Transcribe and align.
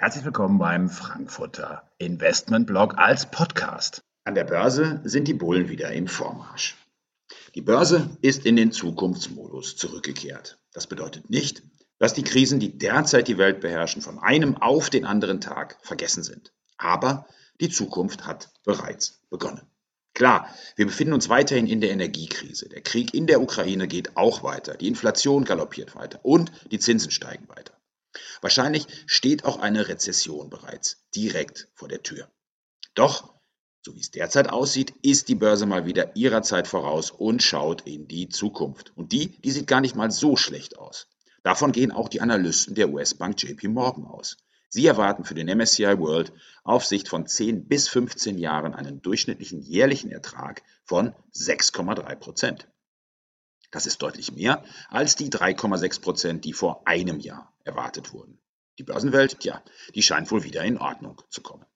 Herzlich 0.00 0.24
willkommen 0.24 0.58
beim 0.58 0.88
Frankfurter 0.88 1.90
Investmentblog 1.98 2.96
als 2.98 3.32
Podcast. 3.32 4.04
An 4.22 4.36
der 4.36 4.44
Börse 4.44 5.00
sind 5.02 5.26
die 5.26 5.34
Bullen 5.34 5.68
wieder 5.68 5.90
im 5.90 6.06
Vormarsch. 6.06 6.76
Die 7.56 7.62
Börse 7.62 8.08
ist 8.22 8.46
in 8.46 8.54
den 8.54 8.70
Zukunftsmodus 8.70 9.74
zurückgekehrt. 9.74 10.60
Das 10.72 10.86
bedeutet 10.86 11.30
nicht, 11.30 11.64
dass 11.98 12.14
die 12.14 12.22
Krisen, 12.22 12.60
die 12.60 12.78
derzeit 12.78 13.26
die 13.26 13.38
Welt 13.38 13.58
beherrschen, 13.58 14.00
von 14.00 14.20
einem 14.20 14.56
auf 14.56 14.88
den 14.88 15.04
anderen 15.04 15.40
Tag 15.40 15.78
vergessen 15.82 16.22
sind. 16.22 16.52
Aber 16.76 17.26
die 17.60 17.68
Zukunft 17.68 18.24
hat 18.24 18.52
bereits 18.64 19.20
begonnen. 19.30 19.62
Klar, 20.14 20.48
wir 20.76 20.86
befinden 20.86 21.14
uns 21.14 21.28
weiterhin 21.28 21.66
in 21.66 21.80
der 21.80 21.90
Energiekrise. 21.90 22.68
Der 22.68 22.82
Krieg 22.82 23.14
in 23.14 23.26
der 23.26 23.42
Ukraine 23.42 23.88
geht 23.88 24.16
auch 24.16 24.44
weiter. 24.44 24.76
Die 24.76 24.86
Inflation 24.86 25.44
galoppiert 25.44 25.96
weiter 25.96 26.20
und 26.22 26.52
die 26.70 26.78
Zinsen 26.78 27.10
steigen 27.10 27.48
weiter. 27.48 27.77
Wahrscheinlich 28.40 28.86
steht 29.06 29.44
auch 29.44 29.58
eine 29.58 29.88
Rezession 29.88 30.50
bereits 30.50 31.04
direkt 31.14 31.68
vor 31.74 31.88
der 31.88 32.02
Tür. 32.02 32.28
Doch, 32.94 33.34
so 33.82 33.94
wie 33.94 34.00
es 34.00 34.10
derzeit 34.10 34.50
aussieht, 34.50 34.92
ist 35.02 35.28
die 35.28 35.34
Börse 35.34 35.66
mal 35.66 35.86
wieder 35.86 36.16
ihrer 36.16 36.42
Zeit 36.42 36.66
voraus 36.68 37.10
und 37.10 37.42
schaut 37.42 37.82
in 37.82 38.08
die 38.08 38.28
Zukunft. 38.28 38.92
Und 38.96 39.12
die, 39.12 39.40
die 39.40 39.50
sieht 39.50 39.66
gar 39.66 39.80
nicht 39.80 39.96
mal 39.96 40.10
so 40.10 40.36
schlecht 40.36 40.78
aus. 40.78 41.08
Davon 41.42 41.72
gehen 41.72 41.92
auch 41.92 42.08
die 42.08 42.20
Analysten 42.20 42.74
der 42.74 42.90
US-Bank 42.90 43.42
JP 43.42 43.68
Morgan 43.68 44.04
aus. 44.04 44.36
Sie 44.68 44.86
erwarten 44.86 45.24
für 45.24 45.34
den 45.34 45.46
MSCI 45.48 45.98
World 45.98 46.32
auf 46.62 46.84
Sicht 46.84 47.08
von 47.08 47.26
10 47.26 47.68
bis 47.68 47.88
15 47.88 48.36
Jahren 48.36 48.74
einen 48.74 49.00
durchschnittlichen 49.00 49.62
jährlichen 49.62 50.10
Ertrag 50.10 50.62
von 50.84 51.14
6,3 51.32 52.16
Prozent. 52.16 52.68
Das 53.70 53.86
ist 53.86 54.00
deutlich 54.02 54.32
mehr 54.32 54.64
als 54.88 55.16
die 55.16 55.30
3,6 55.30 56.00
Prozent, 56.00 56.44
die 56.44 56.52
vor 56.52 56.82
einem 56.86 57.20
Jahr 57.20 57.52
erwartet 57.64 58.12
wurden. 58.12 58.38
Die 58.78 58.84
Börsenwelt, 58.84 59.40
tja, 59.40 59.62
die 59.94 60.02
scheint 60.02 60.30
wohl 60.30 60.44
wieder 60.44 60.64
in 60.64 60.78
Ordnung 60.78 61.20
zu 61.30 61.42
kommen. 61.42 61.66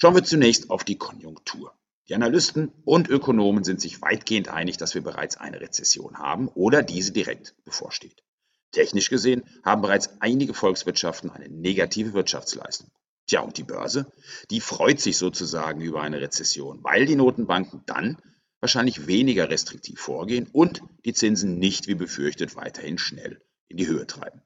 Schauen 0.00 0.14
wir 0.14 0.24
zunächst 0.24 0.70
auf 0.70 0.82
die 0.82 0.96
Konjunktur. 0.96 1.74
Die 2.08 2.14
Analysten 2.14 2.72
und 2.84 3.08
Ökonomen 3.08 3.62
sind 3.62 3.80
sich 3.80 4.02
weitgehend 4.02 4.48
einig, 4.48 4.78
dass 4.78 4.94
wir 4.94 5.02
bereits 5.02 5.36
eine 5.36 5.60
Rezession 5.60 6.18
haben 6.18 6.48
oder 6.48 6.82
diese 6.82 7.12
direkt 7.12 7.54
bevorsteht. 7.64 8.24
Technisch 8.72 9.10
gesehen 9.10 9.44
haben 9.62 9.82
bereits 9.82 10.20
einige 10.20 10.54
Volkswirtschaften 10.54 11.30
eine 11.30 11.48
negative 11.48 12.14
Wirtschaftsleistung. 12.14 12.90
Tja, 13.26 13.42
und 13.42 13.58
die 13.58 13.62
Börse, 13.62 14.10
die 14.50 14.60
freut 14.60 15.00
sich 15.00 15.18
sozusagen 15.18 15.80
über 15.80 16.02
eine 16.02 16.20
Rezession, 16.20 16.82
weil 16.82 17.06
die 17.06 17.14
Notenbanken 17.14 17.82
dann 17.86 18.18
wahrscheinlich 18.60 19.06
weniger 19.06 19.48
restriktiv 19.48 20.00
vorgehen 20.00 20.48
und 20.52 20.82
die 21.04 21.14
Zinsen 21.14 21.58
nicht 21.58 21.88
wie 21.88 21.94
befürchtet 21.94 22.56
weiterhin 22.56 22.98
schnell 22.98 23.42
in 23.68 23.76
die 23.76 23.86
Höhe 23.86 24.06
treiben. 24.06 24.42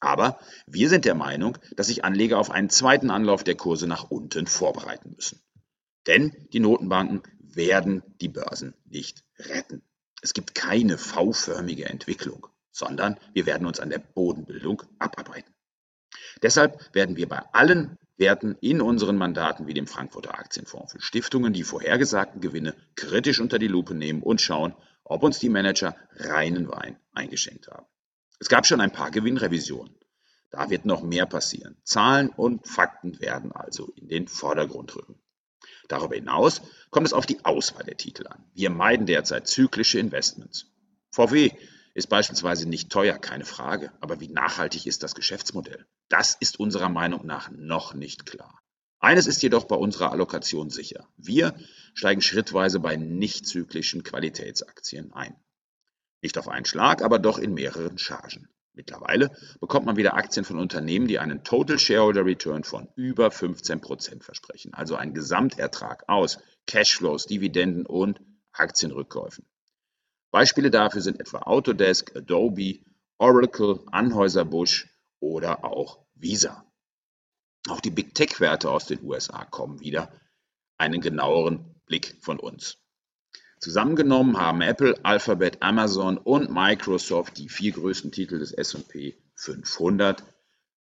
Aber 0.00 0.38
wir 0.66 0.88
sind 0.88 1.04
der 1.04 1.14
Meinung, 1.14 1.56
dass 1.76 1.86
sich 1.86 2.04
Anleger 2.04 2.38
auf 2.38 2.50
einen 2.50 2.68
zweiten 2.68 3.10
Anlauf 3.10 3.44
der 3.44 3.54
Kurse 3.54 3.86
nach 3.86 4.10
unten 4.10 4.46
vorbereiten 4.46 5.14
müssen. 5.16 5.40
Denn 6.06 6.48
die 6.52 6.60
Notenbanken 6.60 7.22
werden 7.38 8.02
die 8.20 8.28
Börsen 8.28 8.74
nicht 8.84 9.24
retten. 9.38 9.82
Es 10.20 10.34
gibt 10.34 10.54
keine 10.54 10.98
V-förmige 10.98 11.86
Entwicklung, 11.86 12.46
sondern 12.70 13.18
wir 13.32 13.46
werden 13.46 13.66
uns 13.66 13.80
an 13.80 13.90
der 13.90 13.98
Bodenbildung 13.98 14.82
abarbeiten. 14.98 15.54
Deshalb 16.42 16.94
werden 16.94 17.16
wir 17.16 17.28
bei 17.28 17.42
allen 17.52 17.96
Werten 18.16 18.56
in 18.60 18.80
unseren 18.80 19.16
Mandaten 19.16 19.66
wie 19.66 19.74
dem 19.74 19.86
Frankfurter 19.86 20.38
Aktienfonds 20.38 20.92
für 20.92 21.00
Stiftungen 21.00 21.52
die 21.52 21.64
vorhergesagten 21.64 22.40
Gewinne 22.40 22.74
kritisch 22.94 23.40
unter 23.40 23.58
die 23.58 23.68
Lupe 23.68 23.94
nehmen 23.94 24.22
und 24.22 24.40
schauen, 24.40 24.74
ob 25.02 25.22
uns 25.22 25.38
die 25.38 25.48
Manager 25.48 25.96
reinen 26.16 26.68
Wein 26.68 26.96
eingeschenkt 27.12 27.68
haben. 27.68 27.86
Es 28.38 28.48
gab 28.48 28.66
schon 28.66 28.80
ein 28.80 28.92
paar 28.92 29.10
Gewinnrevisionen. 29.10 29.94
Da 30.50 30.70
wird 30.70 30.84
noch 30.84 31.02
mehr 31.02 31.26
passieren. 31.26 31.76
Zahlen 31.82 32.28
und 32.28 32.68
Fakten 32.68 33.20
werden 33.20 33.50
also 33.50 33.92
in 33.96 34.08
den 34.08 34.28
Vordergrund 34.28 34.94
rücken. 34.94 35.18
Darüber 35.88 36.14
hinaus 36.14 36.62
kommt 36.90 37.06
es 37.06 37.12
auf 37.12 37.26
die 37.26 37.44
Auswahl 37.44 37.84
der 37.84 37.96
Titel 37.96 38.26
an. 38.28 38.44
Wir 38.54 38.70
meiden 38.70 39.06
derzeit 39.06 39.48
zyklische 39.48 39.98
Investments. 39.98 40.66
VW 41.10 41.50
ist 41.94 42.08
beispielsweise 42.08 42.68
nicht 42.68 42.90
teuer, 42.90 43.18
keine 43.18 43.44
Frage. 43.44 43.92
Aber 44.00 44.20
wie 44.20 44.28
nachhaltig 44.28 44.86
ist 44.86 45.02
das 45.02 45.14
Geschäftsmodell? 45.14 45.86
Das 46.08 46.36
ist 46.38 46.58
unserer 46.58 46.88
Meinung 46.88 47.24
nach 47.24 47.50
noch 47.50 47.94
nicht 47.94 48.26
klar. 48.26 48.60
Eines 48.98 49.26
ist 49.26 49.42
jedoch 49.42 49.64
bei 49.64 49.76
unserer 49.76 50.12
Allokation 50.12 50.70
sicher. 50.70 51.06
Wir 51.16 51.54
steigen 51.94 52.20
schrittweise 52.20 52.80
bei 52.80 52.96
nicht 52.96 53.46
zyklischen 53.46 54.02
Qualitätsaktien 54.02 55.12
ein. 55.12 55.36
Nicht 56.20 56.38
auf 56.38 56.48
einen 56.48 56.64
Schlag, 56.64 57.02
aber 57.02 57.18
doch 57.18 57.38
in 57.38 57.54
mehreren 57.54 57.98
Chargen. 57.98 58.48
Mittlerweile 58.72 59.30
bekommt 59.60 59.86
man 59.86 59.96
wieder 59.96 60.14
Aktien 60.14 60.44
von 60.44 60.58
Unternehmen, 60.58 61.06
die 61.06 61.20
einen 61.20 61.44
Total 61.44 61.78
Shareholder 61.78 62.24
Return 62.24 62.64
von 62.64 62.88
über 62.96 63.30
15 63.30 63.80
Prozent 63.80 64.24
versprechen, 64.24 64.74
also 64.74 64.96
einen 64.96 65.14
Gesamtertrag 65.14 66.08
aus 66.08 66.38
Cashflows, 66.66 67.26
Dividenden 67.26 67.86
und 67.86 68.20
Aktienrückkäufen. 68.52 69.46
Beispiele 70.34 70.72
dafür 70.72 71.00
sind 71.00 71.20
etwa 71.20 71.42
Autodesk, 71.42 72.16
Adobe, 72.16 72.80
Oracle, 73.18 73.78
Anheuser-Busch 73.92 74.88
oder 75.20 75.64
auch 75.64 76.00
Visa. 76.16 76.66
Auch 77.68 77.80
die 77.80 77.92
Big 77.92 78.16
Tech-Werte 78.16 78.68
aus 78.68 78.86
den 78.86 79.00
USA 79.04 79.44
kommen 79.44 79.78
wieder. 79.78 80.12
Einen 80.76 81.00
genaueren 81.00 81.76
Blick 81.86 82.16
von 82.20 82.40
uns. 82.40 82.78
Zusammengenommen 83.60 84.36
haben 84.36 84.60
Apple, 84.60 84.98
Alphabet, 85.04 85.62
Amazon 85.62 86.18
und 86.18 86.50
Microsoft 86.50 87.38
die 87.38 87.48
vier 87.48 87.70
größten 87.70 88.10
Titel 88.10 88.40
des 88.40 88.50
SP 88.58 89.14
500 89.36 90.24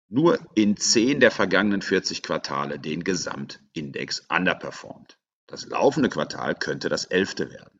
nur 0.09 0.39
in 0.55 0.77
zehn 0.77 1.19
der 1.19 1.29
vergangenen 1.29 1.83
40 1.83 2.23
Quartale 2.23 2.79
den 2.79 3.03
Gesamtindex 3.03 4.25
underperformed. 4.29 5.19
Das 5.45 5.67
laufende 5.67 6.09
Quartal 6.09 6.55
könnte 6.55 6.89
das 6.89 7.05
elfte 7.05 7.51
werden. 7.51 7.79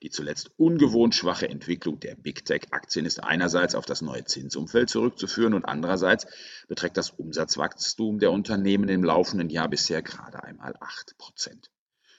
Die 0.00 0.10
zuletzt 0.10 0.50
ungewohnt 0.56 1.14
schwache 1.14 1.48
Entwicklung 1.48 2.00
der 2.00 2.14
Big 2.14 2.44
Tech-Aktien 2.44 3.04
ist 3.04 3.22
einerseits 3.22 3.74
auf 3.74 3.84
das 3.84 4.00
neue 4.00 4.24
Zinsumfeld 4.24 4.88
zurückzuführen 4.88 5.54
und 5.54 5.64
andererseits 5.64 6.26
beträgt 6.68 6.96
das 6.96 7.10
Umsatzwachstum 7.10 8.18
der 8.18 8.32
Unternehmen 8.32 8.88
im 8.88 9.04
laufenden 9.04 9.50
Jahr 9.50 9.68
bisher 9.68 10.02
gerade 10.02 10.42
einmal 10.42 10.74
8 10.80 11.18
Prozent. 11.18 11.70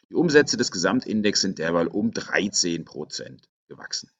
Die 0.09 0.16
Umsätze 0.16 0.57
des 0.57 0.72
Gesamtindex 0.72 1.41
sind 1.41 1.57
derweil 1.57 1.88
um 1.88 2.12
13 2.12 2.85
Prozent 2.85 3.50
gewachsen. 3.67 4.12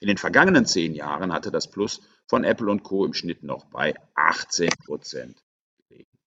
In 0.00 0.06
den 0.06 0.18
vergangenen 0.18 0.66
zehn 0.66 0.94
Jahren 0.94 1.32
hatte 1.32 1.50
das 1.50 1.68
Plus 1.68 2.00
von 2.26 2.44
Apple 2.44 2.70
und 2.70 2.84
Co. 2.84 3.04
im 3.04 3.14
Schnitt 3.14 3.42
noch 3.42 3.64
bei 3.66 3.94
18 4.14 4.68
Prozent 4.84 5.42
gelegen. 5.88 6.18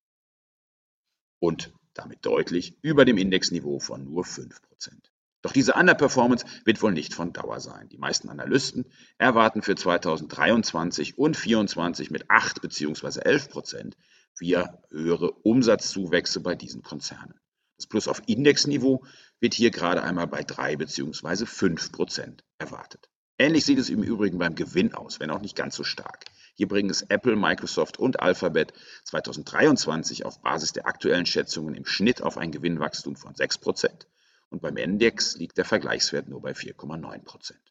Und 1.40 1.72
damit 1.94 2.26
deutlich 2.26 2.78
über 2.82 3.06
dem 3.06 3.18
Indexniveau 3.18 3.80
von 3.80 4.04
nur 4.04 4.26
5 4.26 4.62
Prozent. 4.62 5.12
Doch 5.44 5.52
diese 5.52 5.74
Underperformance 5.74 6.46
wird 6.66 6.82
wohl 6.82 6.92
nicht 6.92 7.14
von 7.14 7.32
Dauer 7.32 7.60
sein. 7.60 7.90
Die 7.90 7.98
meisten 7.98 8.30
Analysten 8.30 8.86
erwarten 9.18 9.62
für 9.62 9.76
2023 9.76 11.18
und 11.18 11.36
2024 11.36 12.12
mit 12.12 12.30
8 12.30 12.62
bzw. 12.62 13.20
11 13.22 13.50
Prozent 13.50 13.98
wieder 14.40 14.82
höhere 14.90 15.32
Umsatzzuwächse 15.32 16.42
bei 16.42 16.56
diesen 16.56 16.82
Konzernen. 16.82 17.40
Das 17.78 17.86
Plus 17.86 18.08
auf 18.08 18.24
Indexniveau 18.26 19.06
wird 19.40 19.54
hier 19.54 19.70
gerade 19.70 20.02
einmal 20.02 20.28
bei 20.28 20.44
3 20.44 20.78
bzw. 20.78 21.46
5 21.46 21.92
Prozent 21.92 22.44
erwartet. 22.58 23.08
Ähnlich 23.38 23.66
sieht 23.66 23.78
es 23.78 23.92
im 23.92 24.02
Übrigen 24.02 24.40
beim 24.40 24.56
Gewinn 24.56 24.96
aus, 24.96 25.20
wenn 25.20 25.30
auch 25.30 25.42
nicht 25.42 25.56
ganz 25.56 25.76
so 25.76 25.84
stark. 25.84 26.26
Hier 26.56 26.68
bringen 26.68 26.90
es 26.90 27.04
Apple, 27.04 27.36
Microsoft 27.36 28.00
und 28.00 28.20
Alphabet 28.20 28.74
2023 29.04 30.26
auf 30.26 30.42
Basis 30.42 30.74
der 30.74 30.88
aktuellen 30.88 31.28
Schätzungen 31.28 31.76
im 31.76 31.86
Schnitt 31.86 32.24
auf 32.24 32.40
ein 32.40 32.52
Gewinnwachstum 32.52 33.16
von 33.16 33.36
6 33.36 33.60
Prozent 33.60 34.08
und 34.50 34.62
beim 34.62 34.78
Index 34.78 35.36
liegt 35.38 35.58
der 35.58 35.66
Vergleichswert 35.66 36.28
nur 36.28 36.42
bei 36.42 36.52
4,9 36.52 37.24
Prozent. 37.24 37.62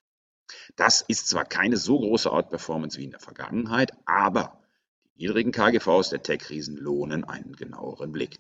Das 0.77 1.01
ist 1.01 1.29
zwar 1.29 1.45
keine 1.45 1.77
so 1.77 1.99
große 1.99 2.31
Outperformance 2.31 2.99
wie 2.99 3.05
in 3.05 3.11
der 3.11 3.21
Vergangenheit, 3.21 3.93
aber 4.05 4.61
die 5.17 5.27
niedrigen 5.27 5.53
KGVs 5.53 6.11
der 6.11 6.23
Tech-Riesen 6.23 6.77
lohnen 6.77 7.25
einen 7.25 7.57
genaueren 7.57 8.13
Blick. 8.13 8.39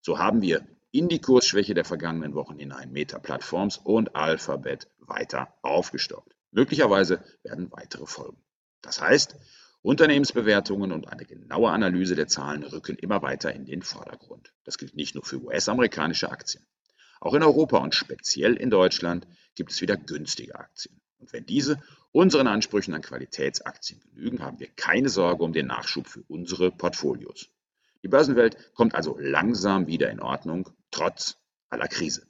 So 0.00 0.18
haben 0.18 0.42
wir 0.42 0.66
in 0.92 1.08
die 1.08 1.20
Kursschwäche 1.20 1.74
der 1.74 1.84
vergangenen 1.84 2.34
Wochen 2.34 2.58
hinein 2.58 2.92
Meta-Plattforms 2.92 3.78
und 3.78 4.16
Alphabet 4.16 4.88
weiter 4.98 5.54
aufgestockt. 5.62 6.36
Möglicherweise 6.50 7.22
werden 7.42 7.70
weitere 7.70 8.06
folgen. 8.06 8.42
Das 8.82 9.00
heißt, 9.00 9.36
Unternehmensbewertungen 9.82 10.92
und 10.92 11.08
eine 11.08 11.24
genaue 11.24 11.70
Analyse 11.70 12.14
der 12.14 12.28
Zahlen 12.28 12.64
rücken 12.64 12.96
immer 12.96 13.22
weiter 13.22 13.52
in 13.52 13.64
den 13.64 13.82
Vordergrund. 13.82 14.52
Das 14.64 14.78
gilt 14.78 14.94
nicht 14.94 15.14
nur 15.14 15.24
für 15.24 15.40
US-amerikanische 15.42 16.30
Aktien. 16.30 16.66
Auch 17.20 17.34
in 17.34 17.42
Europa 17.42 17.78
und 17.78 17.94
speziell 17.94 18.54
in 18.54 18.70
Deutschland 18.70 19.26
gibt 19.54 19.72
es 19.72 19.80
wieder 19.80 19.96
günstige 19.96 20.54
Aktien. 20.54 21.00
Und 21.18 21.32
wenn 21.32 21.44
diese 21.44 21.80
unseren 22.12 22.46
Ansprüchen 22.46 22.94
an 22.94 23.02
Qualitätsaktien 23.02 24.00
genügen, 24.00 24.42
haben 24.42 24.58
wir 24.58 24.68
keine 24.68 25.10
Sorge 25.10 25.44
um 25.44 25.52
den 25.52 25.66
Nachschub 25.66 26.08
für 26.08 26.22
unsere 26.28 26.70
Portfolios. 26.70 27.48
Die 28.02 28.08
Börsenwelt 28.08 28.74
kommt 28.74 28.94
also 28.94 29.18
langsam 29.18 29.86
wieder 29.86 30.10
in 30.10 30.20
Ordnung, 30.20 30.70
trotz 30.90 31.36
aller 31.68 31.88
Krise. 31.88 32.26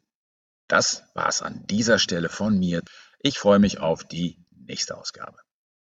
Das 0.66 1.04
war's 1.14 1.42
an 1.42 1.64
dieser 1.68 1.98
Stelle 1.98 2.28
von 2.28 2.58
mir. 2.58 2.82
Ich 3.20 3.38
freue 3.38 3.58
mich 3.58 3.78
auf 3.78 4.04
die 4.04 4.44
nächste 4.50 4.96
Ausgabe. 4.96 5.38